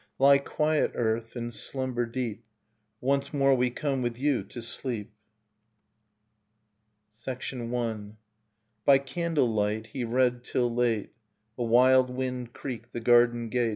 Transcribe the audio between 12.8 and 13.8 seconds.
the garden gate.